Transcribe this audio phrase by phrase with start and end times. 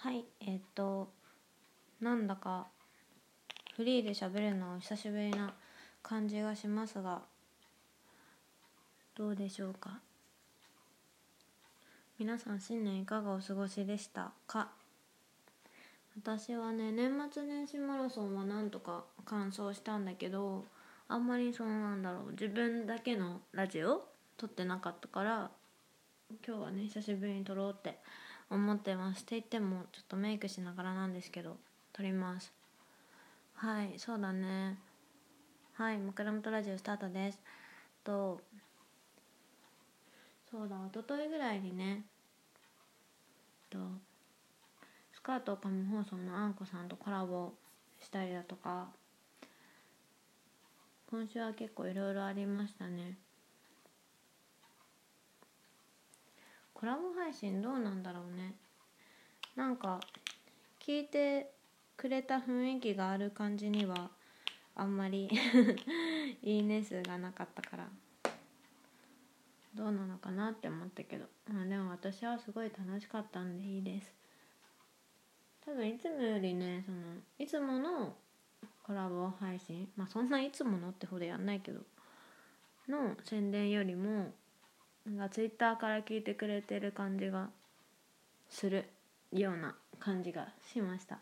[0.00, 1.08] はいえっと
[2.00, 2.68] なんだか
[3.74, 5.52] フリーで喋るのは久しぶりな
[6.04, 7.22] 感じがしますが
[9.16, 9.98] どうでしょうか？
[12.16, 14.68] 皆さん新年いかがお過ごしでしたか？
[16.16, 20.64] 私はね年末年始マラソンはなんとか完走したんだけど
[21.08, 22.30] あんまりそのなんだろう。
[22.30, 24.04] 自分だけのラジオ
[24.36, 25.50] 撮ってなかったから
[26.46, 27.98] 今日はね久しぶりに撮ろうって
[28.50, 29.22] 思ってます。
[29.22, 31.56] って言ってもちょっとメイクしながらなんですけど
[31.92, 32.52] 撮ります。
[33.54, 34.78] はいそうだね。
[35.74, 37.40] はい枕元ラジオスタートです。
[38.04, 38.40] と
[40.50, 42.04] そうだ一昨日ぐらいにね
[43.68, 43.78] と
[45.12, 47.52] スカートカム放送のあんこさんとコラボ
[48.00, 48.88] したりだとか
[51.10, 53.18] 今週は結構いろいろありましたね。
[56.78, 58.54] コラボ配信どうなんだろうね。
[59.56, 60.00] なんか
[60.78, 61.50] 聞いて
[61.96, 64.10] くれた雰囲気がある感じには
[64.76, 65.28] あんまり
[66.40, 67.88] いいね数がなかったから。
[69.74, 74.14] どうなのかなって思ったけど、あ、でも私はすごい楽しかったんでいいです。
[75.68, 76.98] 多分いつもよりねその
[77.38, 78.16] いつもの
[78.82, 81.82] コラボ配信まあそんないつものってほどやんないけど
[82.88, 84.32] の宣伝よりも
[85.08, 87.48] なんかツイッターから聞いてくれてる感じが
[88.50, 88.84] する
[89.32, 91.18] ような感じがしました。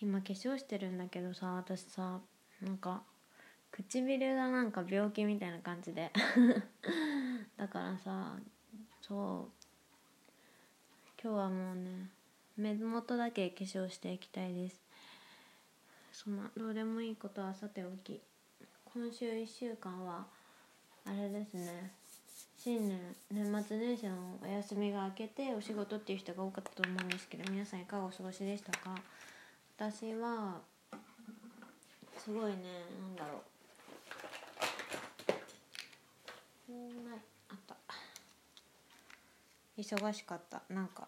[0.00, 2.20] 今化粧してるんだけどさ私さ
[2.62, 3.02] なんか
[3.70, 6.10] 唇がなんか病気みたいな感じで。
[7.58, 8.36] だからさ
[9.02, 9.66] そう。
[11.22, 12.10] 今日はもうね
[12.56, 14.80] 目元だけ化粧していきたいです。
[16.12, 18.22] そんなどうでもいいことはさておき。
[18.86, 20.26] 今週1週間は
[21.08, 21.92] あれですね。
[22.58, 22.98] 新年
[23.30, 28.96] 年末年始のお休みが明けてお仕事っていう人が多かったと思うんですけど皆さんいかがお過ごしでしたか？
[29.78, 30.60] 私は
[32.18, 32.56] すごいね
[33.00, 33.40] なんだろ
[36.68, 36.72] う。
[36.72, 37.18] ない
[37.50, 37.76] あった。
[39.78, 40.62] 忙しかった。
[40.68, 41.06] なんか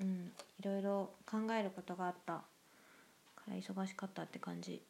[0.00, 0.30] うん
[0.60, 2.42] いろいろ考えることがあったか
[3.48, 4.80] ら忙しかったって感じ。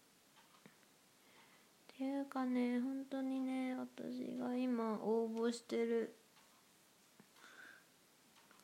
[1.97, 6.14] ていうかね本当にね私が今応募してる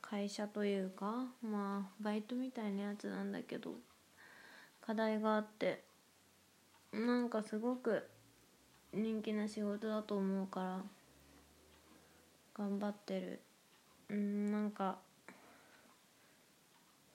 [0.01, 3.73] 会社というかまあバイトみたいなやつなんだけど
[4.81, 5.83] 課題があって
[6.93, 8.09] なんかすごく
[8.95, 10.81] 人気な仕事だと思うから
[12.57, 13.41] 頑張ってる。
[14.09, 14.97] うんなんか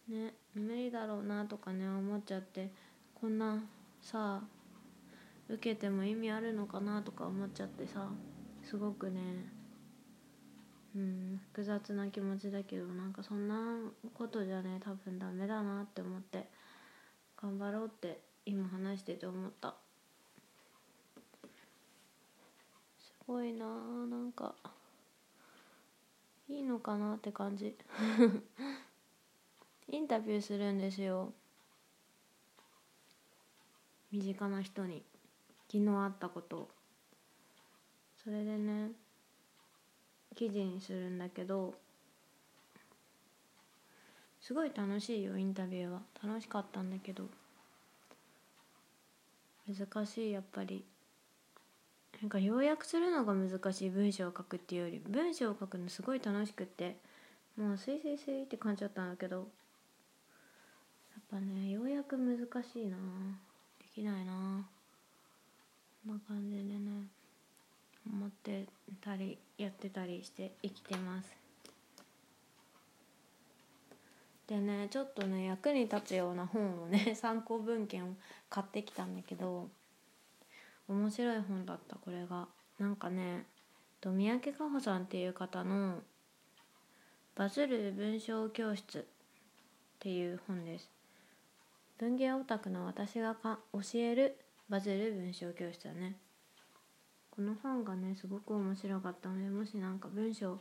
[0.08, 2.70] ね無理だろうなとかね思っちゃって
[3.20, 3.64] こんな
[4.02, 4.42] さ
[5.54, 8.10] 受けても意味あるのかなとか思っちゃってさ
[8.64, 9.20] すごくね。
[10.96, 13.56] うん複雑な気持ちだけどなんかそんな
[14.14, 16.48] ことじゃね多分ダメだなって思って
[17.42, 19.76] 頑張ろうって今話してて思った。
[23.00, 24.54] すごいなーなんか
[26.50, 27.78] いいのかなって感じ。
[29.90, 31.34] インタビューするんですよ。
[34.12, 35.04] 身近な人に。
[35.74, 36.70] 昨日あったこと。
[38.24, 38.92] それでね
[40.36, 41.74] 記事にするんだけど
[44.40, 46.02] すごい楽しいよインタビューは。
[46.24, 47.24] 楽しかったんだけど
[49.68, 50.86] 難しいやっぱり。
[52.22, 55.02] なんか要約するのが難しい文章を書くっていうより。
[55.10, 56.98] 文章を書くのすごい楽しくって
[57.58, 59.46] もうスイスイスイって感じだったんだけどやっ
[61.32, 62.98] ぱねようやく難しいな。
[63.80, 64.68] できないな。
[66.06, 67.08] んな感じでね
[68.06, 68.66] 思って
[69.02, 71.32] たりやってたりして生きてます。
[74.48, 78.16] でねちょっとね役に立つような本をね 参考文献を
[78.50, 79.70] 買ってきたんだけど
[80.90, 82.48] 面白い本だったこれが。
[82.80, 83.46] なんかね
[84.04, 86.02] 三宅佳穂さんっていう方の
[87.36, 89.04] 「バズる文章教室」っ
[90.00, 90.92] ていう本です。
[92.00, 96.16] 文芸オタクの私がか教えるバズる文章教室だね。
[97.30, 100.60] この本がねすごく面白かったのでもしなんか文章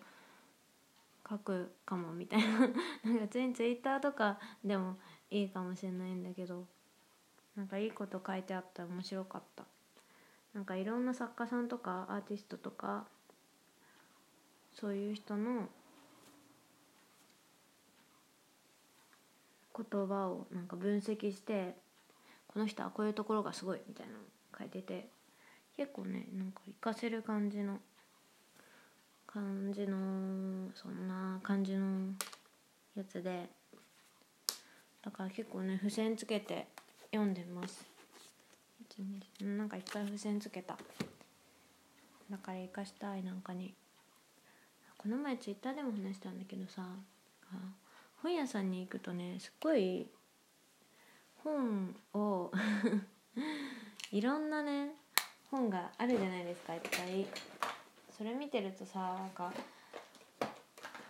[1.28, 2.60] 書くかもみたいな。
[2.60, 4.96] なんか普通にツイッターとかでも
[5.30, 6.66] いいかもしれないんだけど
[7.54, 9.64] なんかいいこと書いてあったら面白かった。
[10.54, 13.06] なんかいろんな作家さんとかアーティストとか
[14.74, 15.68] そういう人の
[19.74, 21.74] 言葉をなんか分析して
[22.52, 24.18] この人はこういうところがすごいみたいなの
[24.58, 25.08] 書いてて
[25.76, 27.78] 結構ねなんか活かせる感じの
[29.26, 32.08] 感じのそんな感じの
[32.94, 33.48] やつで
[35.02, 36.66] だから結構ね付箋つけて
[37.10, 37.84] 読んでます。
[39.40, 40.76] なんか一回付箋つけた。
[42.30, 43.74] だから生かしたいなんかに。
[45.02, 46.86] この前ツイッターでも話したんだけどさ
[48.22, 50.06] 本屋さんに行くとねすっごい
[51.44, 52.52] 本を
[54.12, 54.92] いろんなね
[55.50, 57.26] 本があるじゃないですかいっぱい。
[58.16, 59.52] それ見てるとさなんか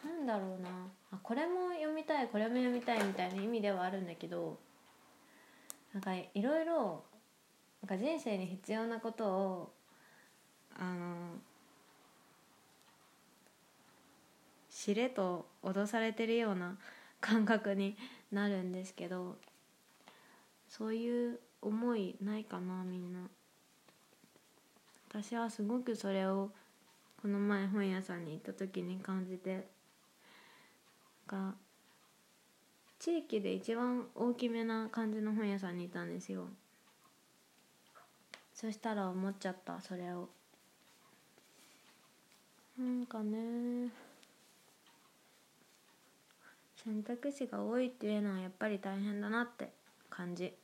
[0.04, 0.68] なんだろうな。
[1.12, 4.58] あこれも読みたいこれも読みたいみたいな意味ではあるんだけど
[5.92, 7.04] なんかいろいろ
[7.82, 9.72] なんか人生に必要なことを
[10.78, 11.34] あの
[14.70, 16.76] 知れと脅されてるような
[17.20, 17.96] 感覚に
[18.32, 19.36] なるんですけど
[20.72, 23.28] そういう思いないかなみんな。
[25.10, 26.50] 私はすごくそれを
[27.20, 29.66] この前本屋さんに行った時に感じて
[31.26, 31.52] が
[32.98, 36.48] 地域で一番大きめな感じの本屋さんにいたんですよ。
[38.54, 39.78] そしたら思っちゃった。
[39.82, 40.30] それを。
[42.78, 43.90] なんかね
[46.82, 49.70] 選択肢が多いっていうのはやっぱり大変だなって
[50.08, 50.61] 感じ。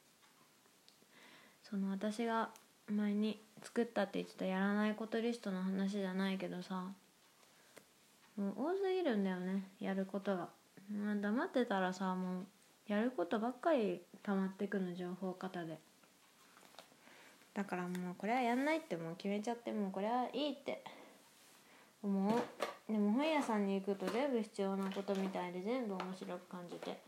[1.69, 2.51] その私が
[2.91, 6.87] 前に作ったって言ってたやらないことリストの話じゃないけどさ
[8.37, 10.49] もう多すぎるんだよねやることが、
[10.91, 12.47] まあ、黙ってたらさもう
[12.89, 15.79] やることばっかり溜まってくの情報型で。
[17.53, 20.83] だからもうこれはやんないってもう決めちゃってもうこれはいいって。
[22.03, 22.93] 思う。
[22.93, 26.99] でも本屋さんに行くと全部必要なことみたいで全部面白く感じて。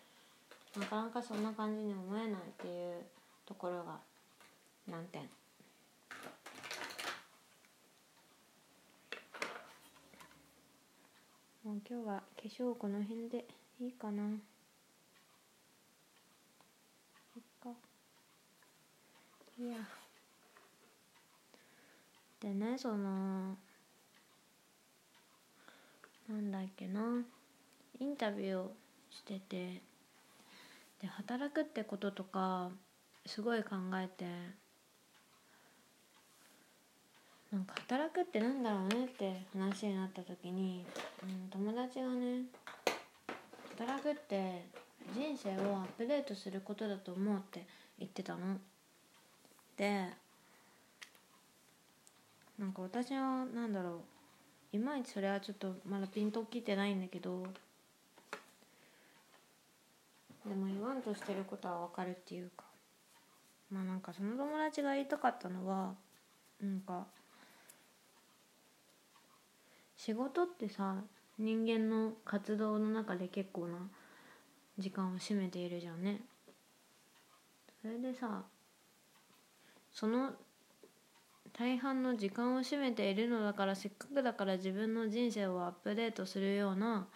[0.78, 3.02] なかなかそんな感じに思えないっていう
[3.46, 3.98] ところが
[4.88, 5.28] 難点。
[11.62, 13.44] もう今日は化粧この辺で
[13.80, 14.22] いいかな。
[14.24, 14.36] い
[17.38, 17.70] っか。
[19.58, 19.76] いや。
[22.40, 23.56] でねその
[26.28, 27.22] なんだっけな。
[27.98, 28.72] インタビューを
[29.10, 29.82] してて。
[31.00, 32.70] で働くってこととか
[33.26, 34.24] すごい考えて。
[37.52, 40.84] なんか働くってなんだろうねって話になった時に、
[41.22, 42.42] うん、友達がね
[43.76, 44.66] 働くって
[45.14, 47.66] 人生をアップデートすることだと思うって
[47.98, 48.58] 言ってたの。
[49.76, 50.06] で
[52.58, 54.02] なんか私はなんだろ
[54.72, 57.42] ういまいちそれはちょっとまだピンときてないんだけど
[60.46, 62.64] でも言わんとしてることはわかるっていうか
[63.70, 65.94] まあなんかその友達が言いたかったのは
[66.60, 67.06] なんか
[70.02, 70.96] 仕事ってさ
[71.38, 73.76] 人間の活動の中で結構な
[74.78, 76.22] 時間を占めているじゃんね。
[77.82, 78.42] それでさ
[79.92, 80.30] その
[81.52, 87.06] 大半の時間を占めているのだからせっかくだから自分の人生をアップデートするような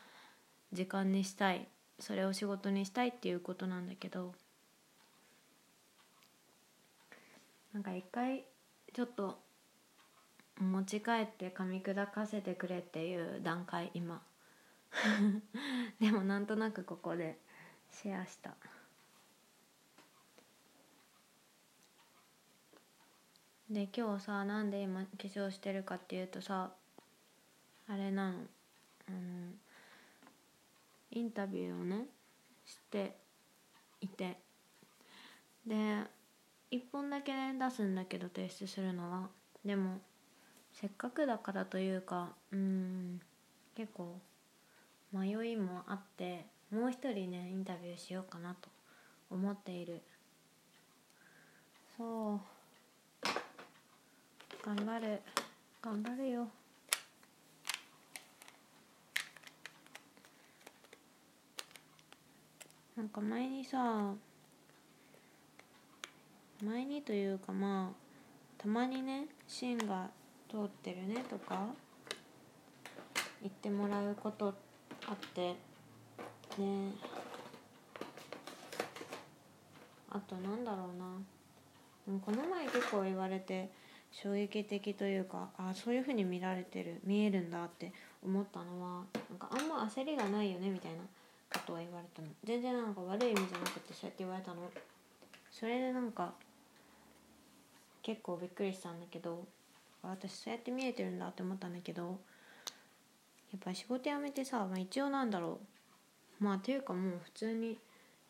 [0.70, 1.66] 時間にしたい。
[1.98, 4.34] それを仕事にしたいっていうことなんだけど。
[7.72, 8.44] なんか一回
[8.92, 9.44] ちょっと
[10.60, 14.22] 持ち帰って噛み砕かせてくれっていう段階今。
[16.00, 17.38] でもなんとなくここで
[17.90, 18.55] シェアした。
[23.69, 26.72] で今日さなんで今化粧してるかっていうとさ
[27.88, 28.38] あれなの。
[29.06, 29.52] あの
[31.10, 32.06] インタビューをね
[32.64, 33.17] して
[34.00, 34.38] いて。
[35.67, 35.74] で
[36.70, 39.29] 1本だけ出すんだけど提出するのは。
[39.64, 40.00] でも
[40.74, 43.20] せっかくだからというかうん
[43.74, 44.19] 結構
[45.12, 48.69] 迷いもあってもう一人ねインタビューしようかなと
[49.31, 50.02] 思っている。
[51.96, 52.40] そう。
[54.64, 55.20] 頑張る。
[55.81, 56.48] 頑張るよ。
[62.96, 64.14] なんか前にさ
[66.64, 70.10] 前にというかまあたまにね芯が
[70.55, 71.67] 通ってるねとか
[73.43, 74.55] 言ってもらうこと
[75.08, 75.56] あって
[76.58, 76.93] ね。
[80.08, 82.19] あとなんだろうな。
[82.20, 83.69] この前結構言われて
[84.13, 87.93] 衝撃的というかあそういう風に見られてる見えるんだって
[88.25, 90.99] 思ったのはなんかあんま焦りがないよねみたいな
[91.53, 92.29] ことは言われたの。
[92.44, 94.70] 全然なんか悪い意味じゃなくてそうやって言われたの。
[95.51, 96.32] それでなんか
[98.05, 99.44] 結構びっくりしたんだけど
[100.11, 102.03] 私そうやって見えてるんだって思ったんだけど
[103.53, 105.61] やっぱり仕事辞めてさ、まあ、一応なんだろ
[106.41, 106.44] う。
[106.44, 107.79] まあっていうかもう普通に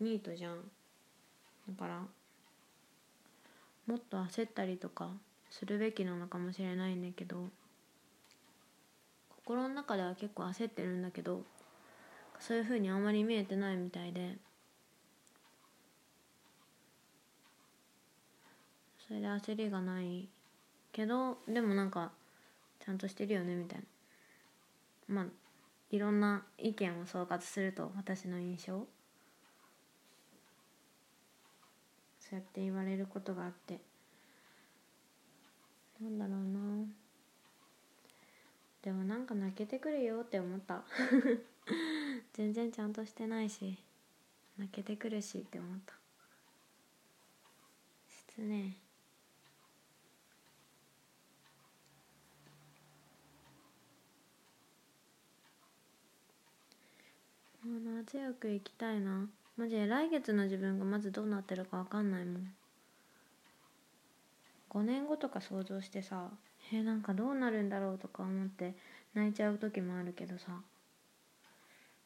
[0.00, 0.58] ニートじゃん。
[1.68, 2.02] だから
[3.86, 5.08] もっと焦ったりとか
[5.50, 7.48] するべきなのかもしれないんだけど
[9.44, 11.42] 心の中では結構焦ってるんだけど
[12.38, 14.36] そういうふうにあんまり見えてないみたいで。
[19.06, 20.28] それで焦りがない
[20.94, 22.12] けどでもなんか
[22.78, 23.84] ちゃんとしてるよねみたいな。
[25.08, 25.26] まあ
[25.90, 28.86] いろんな意見を総括すると私の印象。
[32.20, 33.80] そうやって言われることがあって。
[36.00, 36.86] なんだろうな。
[38.82, 40.84] でもなんか泣けてくるよって思った。
[42.34, 43.76] 全然ちゃんとしてないし
[44.58, 45.94] 泣けてくるしって思った。
[48.08, 48.83] 失ね
[57.68, 58.04] な。
[58.04, 59.28] 強く生きたいな。
[59.56, 62.54] マジで来月の自分がまずどうなってるか分かんないもん。
[64.70, 66.30] 5年後とか想像してさ
[66.72, 68.74] えー、なんかどうなるんだろうとか思って
[69.14, 70.60] 泣いちゃう時もあるけどさ。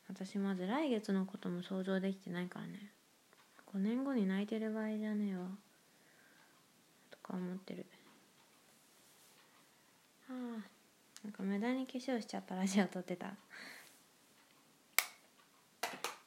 [0.09, 2.91] 私まず来月のことも想像できてないからね。
[3.75, 5.47] 5年後に泣いてる場合じゃねえわ。
[7.11, 7.87] とか思ってる。
[10.29, 10.79] はあ。
[11.25, 13.35] なんか無駄に化粧しちゃったラジオ撮ってた。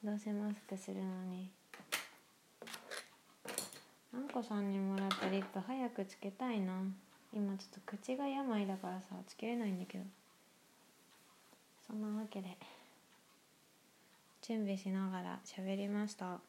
[0.04, 1.52] どうせマスクするのに。
[4.16, 6.74] あんこさんにもらったリップ早くつけたいな。
[7.32, 10.04] 今ちょっと口が病だからさつけれないんだけど。
[11.86, 12.58] そんなわけで。
[14.42, 16.40] 準備しながら喋りました。